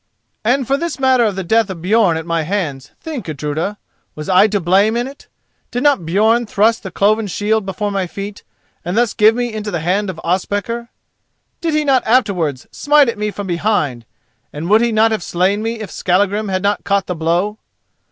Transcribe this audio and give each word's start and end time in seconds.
"And 0.43 0.65
for 0.65 0.77
this 0.77 0.99
matter 0.99 1.23
of 1.25 1.35
the 1.35 1.43
death 1.43 1.69
of 1.69 1.77
Björn 1.77 2.17
at 2.17 2.25
my 2.25 2.41
hands, 2.41 2.89
think, 2.99 3.25
Gudruda: 3.27 3.77
was 4.15 4.29
I 4.29 4.47
to 4.47 4.59
blame 4.59 4.97
in 4.97 5.05
it? 5.05 5.27
Did 5.69 5.83
not 5.83 5.99
Björn 5.99 6.49
thrust 6.49 6.81
the 6.81 6.89
cloven 6.89 7.27
shield 7.27 7.67
before 7.67 7.91
my 7.91 8.07
feet, 8.07 8.41
and 8.83 8.97
thus 8.97 9.13
give 9.13 9.35
me 9.35 9.53
into 9.53 9.69
the 9.69 9.81
hand 9.81 10.09
of 10.09 10.19
Ospakar? 10.23 10.89
Did 11.61 11.75
he 11.75 11.83
not 11.85 12.01
afterwards 12.07 12.65
smite 12.71 13.09
at 13.09 13.19
me 13.19 13.29
from 13.29 13.45
behind, 13.45 14.07
and 14.51 14.71
would 14.71 14.81
he 14.81 14.91
not 14.91 15.11
have 15.11 15.21
slain 15.21 15.61
me 15.61 15.81
if 15.81 15.91
Skallagrim 15.91 16.49
had 16.49 16.63
not 16.63 16.83
caught 16.83 17.05
the 17.05 17.13
blow? 17.13 17.59